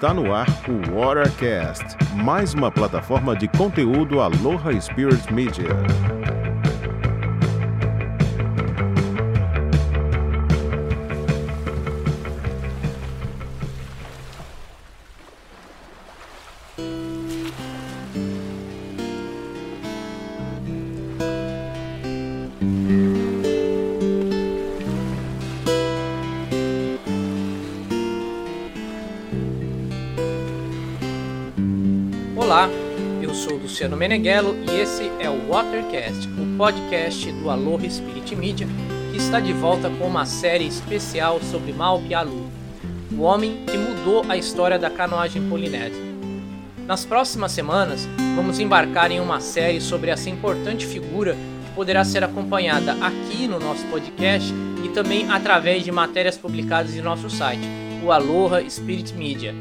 [0.00, 5.68] Está no ar o Watercast, mais uma plataforma de conteúdo Aloha Spirit Media.
[33.40, 38.66] Sou Luciano Meneghello e esse é o Watercast, o podcast do Aloha Spirit Media,
[39.10, 42.50] que está de volta com uma série especial sobre Maopialu,
[43.10, 46.02] o homem que mudou a história da canoagem polinésia.
[46.86, 52.22] Nas próximas semanas, vamos embarcar em uma série sobre essa importante figura que poderá ser
[52.22, 54.52] acompanhada aqui no nosso podcast
[54.84, 57.66] e também através de matérias publicadas em nosso site,
[58.04, 59.54] o Aloha Spirit Media.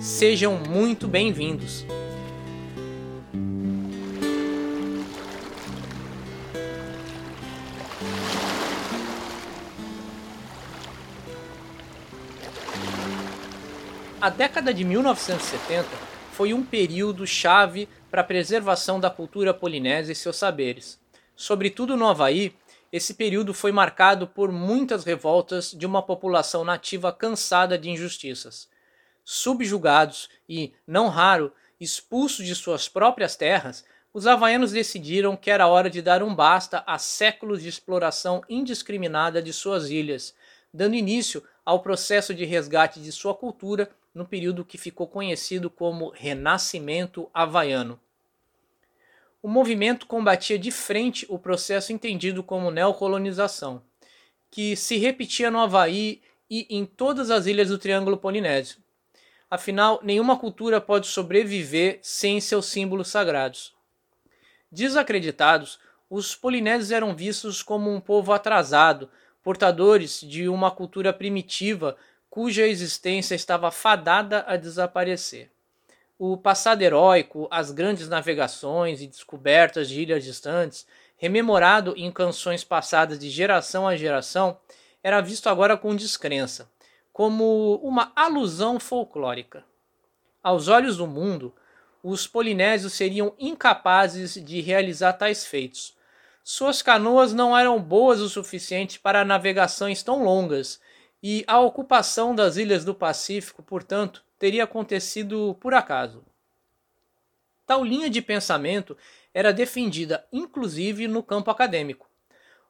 [0.00, 1.84] Sejam muito bem-vindos!
[14.26, 15.88] A década de 1970
[16.32, 20.98] foi um período chave para a preservação da cultura polinésia e seus saberes.
[21.36, 22.52] Sobretudo no Havaí,
[22.92, 28.68] esse período foi marcado por muitas revoltas de uma população nativa cansada de injustiças.
[29.24, 35.88] Subjugados e, não raro, expulsos de suas próprias terras, os havaianos decidiram que era hora
[35.88, 40.34] de dar um basta a séculos de exploração indiscriminada de suas ilhas,
[40.74, 46.08] dando início ao processo de resgate de sua cultura no período que ficou conhecido como
[46.08, 48.00] Renascimento Havaiano.
[49.42, 53.82] O movimento combatia de frente o processo entendido como neocolonização,
[54.50, 58.78] que se repetia no Havaí e em todas as ilhas do Triângulo Polinésio.
[59.50, 63.74] Afinal, nenhuma cultura pode sobreviver sem seus símbolos sagrados.
[64.72, 65.78] Desacreditados,
[66.08, 69.10] os polinésios eram vistos como um povo atrasado,
[69.42, 71.98] portadores de uma cultura primitiva
[72.36, 75.50] cuja existência estava fadada a desaparecer.
[76.18, 80.86] O passado heróico, as grandes navegações e descobertas de ilhas distantes,
[81.16, 84.58] rememorado em canções passadas de geração a geração,
[85.02, 86.70] era visto agora com descrença,
[87.10, 89.64] como uma alusão folclórica.
[90.42, 91.54] Aos olhos do mundo,
[92.02, 95.96] os polinésios seriam incapazes de realizar tais feitos.
[96.44, 100.78] Suas canoas não eram boas o suficiente para navegações tão longas
[101.28, 106.24] e a ocupação das ilhas do Pacífico, portanto, teria acontecido por acaso.
[107.66, 108.96] Tal linha de pensamento
[109.34, 112.08] era defendida inclusive no campo acadêmico.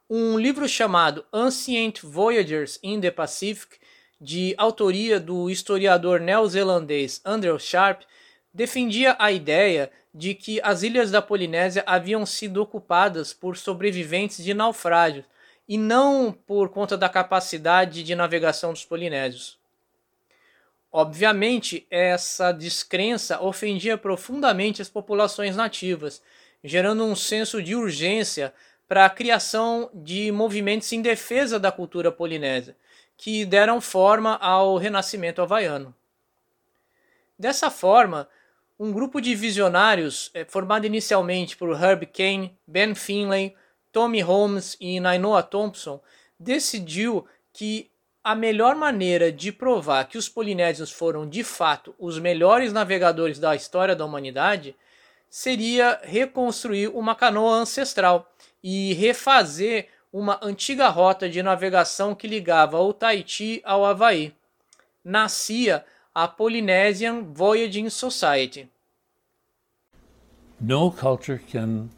[0.09, 3.77] Um livro chamado Ancient Voyagers in the Pacific,
[4.19, 8.05] de autoria do historiador neozelandês Andrew Sharp,
[8.55, 14.55] defendia a ideia de que as ilhas da Polinésia haviam sido ocupadas por sobreviventes de
[14.55, 15.27] naufrágios
[15.69, 19.59] e não por conta da capacidade de navegação dos polinésios.
[20.93, 26.23] Obviamente, essa descrença ofendia profundamente as populações nativas,
[26.63, 28.55] gerando um senso de urgência
[28.89, 32.77] para a criação de movimentos em defesa da cultura polinésia,
[33.17, 35.95] que deram forma ao renascimento havaiano.
[37.39, 38.29] Dessa forma,
[38.79, 43.55] um grupo de visionários, formado inicialmente por Herb Kane, Ben Finlay,
[43.93, 46.01] Tommy Holmes e Nainoa Thompson,
[46.39, 47.91] decidiu que
[48.23, 53.55] a melhor maneira de provar que os polinésios foram de fato os melhores navegadores da
[53.55, 54.75] história da humanidade
[55.31, 58.31] seria reconstruir uma canoa ancestral
[58.63, 64.35] e refazer uma antiga rota de navegação que ligava o Tahiti ao Havaí.
[65.05, 68.69] Nascia a Polynesian Voyaging Society.
[70.59, 71.91] No culture can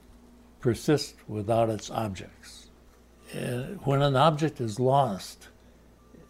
[0.68, 2.68] persist without its objects.
[3.84, 5.48] When an object is lost,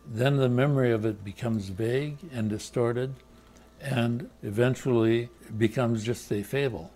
[0.07, 3.17] then the memory of it becomes vague and distorted
[3.81, 6.93] and eventually becomes just a fable.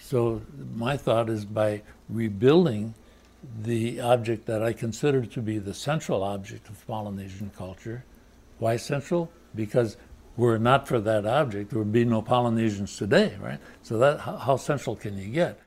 [0.00, 0.40] So,
[0.74, 2.94] my thought is by rebuilding
[3.62, 8.04] the object that I consider to be the central object of Polynesian culture.
[8.58, 9.30] Why central?
[9.54, 9.98] Because
[10.38, 13.60] were it not for that object, there would be no Polynesians today, right?
[13.82, 15.60] So that how central can you get?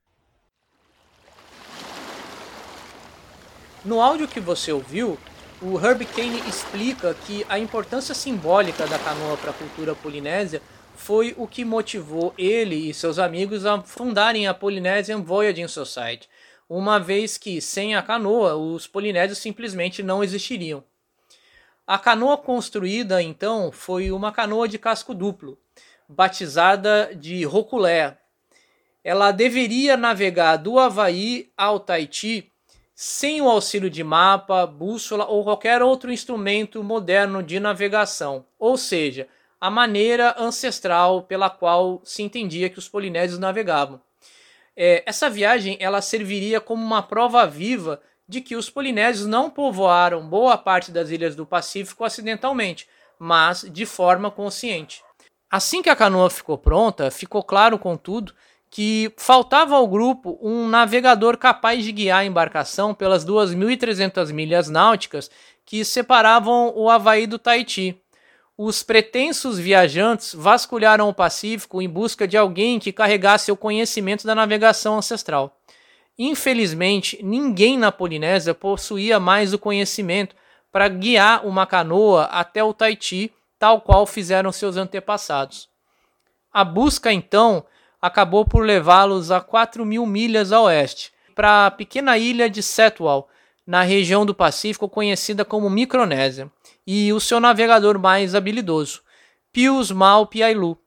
[3.86, 5.16] No áudio que você ouviu,
[5.62, 10.60] o Herb Kane explica que a importância simbólica da canoa para a cultura polinésia
[10.96, 16.28] foi o que motivou ele e seus amigos a fundarem a Polynesian Voyaging Society,
[16.68, 20.84] uma vez que sem a canoa os polinésios simplesmente não existiriam.
[21.86, 25.60] A canoa construída então foi uma canoa de casco duplo,
[26.10, 28.18] batizada de Roculé.
[29.04, 32.52] Ela deveria navegar do Havaí ao Tahiti
[32.96, 39.28] sem o auxílio de mapa, bússola ou qualquer outro instrumento moderno de navegação, ou seja,
[39.60, 44.00] a maneira ancestral pela qual se entendia que os polinésios navegavam.
[44.78, 50.26] É, essa viagem ela serviria como uma prova viva de que os polinésios não povoaram
[50.26, 52.88] boa parte das ilhas do Pacífico acidentalmente,
[53.20, 55.04] mas de forma consciente.
[55.50, 58.34] Assim que a canoa ficou pronta, ficou claro, contudo,
[58.70, 65.30] que faltava ao grupo um navegador capaz de guiar a embarcação pelas 2.300 milhas náuticas
[65.66, 68.00] que separavam o Havaí do Tahiti.
[68.58, 74.34] Os pretensos viajantes vasculharam o Pacífico em busca de alguém que carregasse o conhecimento da
[74.34, 75.58] navegação ancestral.
[76.18, 80.36] Infelizmente, ninguém na Polinésia possuía mais o conhecimento
[80.72, 85.68] para guiar uma canoa até o Tahiti, tal qual fizeram seus antepassados.
[86.52, 87.66] A busca, então,
[88.06, 93.28] acabou por levá-los a 4 mil milhas a oeste, para a pequena ilha de Setwal,
[93.66, 96.52] na região do Pacífico conhecida como Micronésia,
[96.86, 99.02] e o seu navegador mais habilidoso,
[99.52, 100.78] Pius Mal Piailu.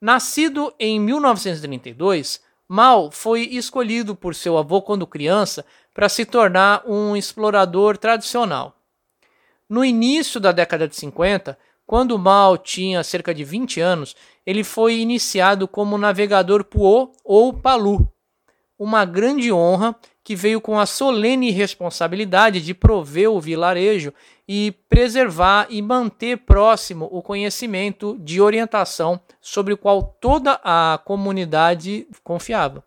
[0.00, 7.16] Nascido em 1932, Mal foi escolhido por seu avô quando criança para se tornar um
[7.16, 8.76] explorador tradicional.
[9.68, 14.98] No início da década de 50, quando Mal tinha cerca de 20 anos, ele foi
[14.98, 18.10] iniciado como navegador Puo ou Palu,
[18.78, 24.12] uma grande honra que veio com a solene responsabilidade de prover o vilarejo
[24.48, 32.08] e preservar e manter próximo o conhecimento de orientação sobre o qual toda a comunidade
[32.24, 32.84] confiava.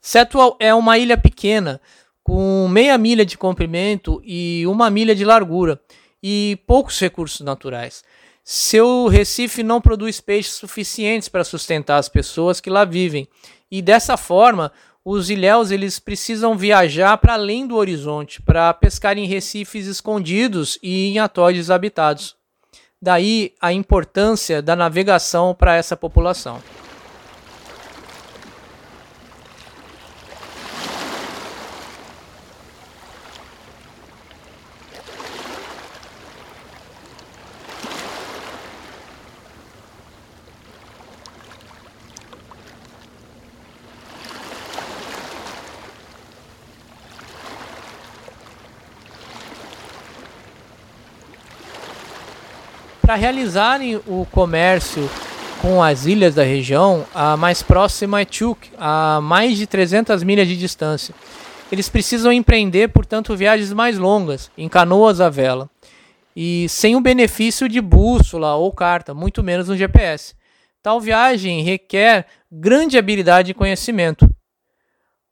[0.00, 1.80] Setwal é uma ilha pequena,
[2.22, 5.80] com meia milha de comprimento e uma milha de largura,
[6.22, 8.04] e poucos recursos naturais.
[8.44, 13.28] Seu Recife não produz peixes suficientes para sustentar as pessoas que lá vivem,
[13.70, 14.72] e dessa forma
[15.04, 21.08] os ilhéus eles precisam viajar para além do horizonte para pescar em recifes escondidos e
[21.08, 22.36] em atóis desabitados.
[23.00, 26.62] Daí a importância da navegação para essa população.
[53.12, 55.06] Para realizarem o comércio
[55.60, 60.48] com as ilhas da região, a mais próxima é Chuk, a mais de 300 milhas
[60.48, 61.14] de distância.
[61.70, 65.68] Eles precisam empreender, portanto, viagens mais longas, em canoas à vela,
[66.34, 70.34] e sem o benefício de bússola ou carta, muito menos um GPS.
[70.82, 74.26] Tal viagem requer grande habilidade e conhecimento.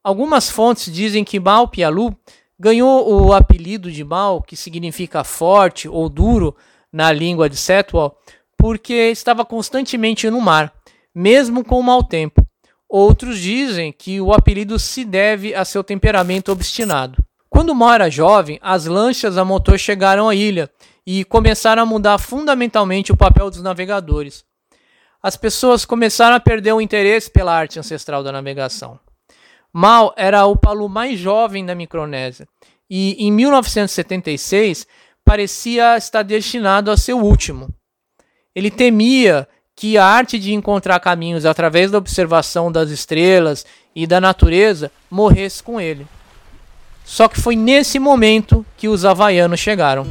[0.04, 2.14] Algumas fontes dizem que Mal Pialu
[2.58, 6.54] ganhou o apelido de Mal, que significa forte ou duro,
[6.92, 8.16] na língua de Setwal
[8.56, 10.70] porque estava constantemente no mar,
[11.14, 12.44] mesmo com o mau tempo.
[12.86, 17.22] Outros dizem que o apelido se deve a seu temperamento obstinado.
[17.48, 20.68] Quando Mal era jovem, as lanchas a motor chegaram à ilha
[21.06, 24.44] e começaram a mudar fundamentalmente o papel dos navegadores.
[25.22, 28.98] As pessoas começaram a perder o interesse pela arte ancestral da navegação.
[29.72, 32.46] Mal era o palu mais jovem da Micronésia
[32.88, 34.86] e em 1976
[35.30, 37.68] parecia estar destinado a ser o último.
[38.52, 39.46] Ele temia
[39.76, 45.62] que a arte de encontrar caminhos através da observação das estrelas e da natureza morresse
[45.62, 46.04] com ele.
[47.04, 50.04] Só que foi nesse momento que os havaianos chegaram.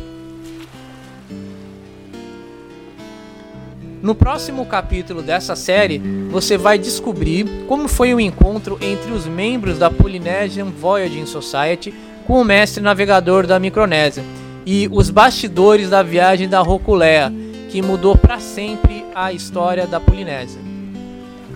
[4.01, 5.97] No próximo capítulo dessa série,
[6.31, 11.93] você vai descobrir como foi o encontro entre os membros da Polynesian Voyaging Society
[12.25, 14.23] com o mestre navegador da Micronésia
[14.65, 17.33] e os bastidores da viagem da Roculea,
[17.69, 20.61] que mudou para sempre a história da Polinésia.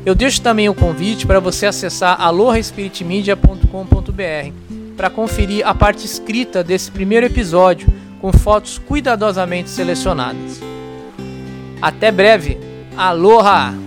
[0.05, 4.53] Eu deixo também o convite para você acessar alohaspiritmedia.com.br
[4.95, 7.87] para conferir a parte escrita desse primeiro episódio
[8.21, 10.61] com fotos cuidadosamente selecionadas.
[11.81, 12.57] Até breve.
[12.95, 13.82] Aloha!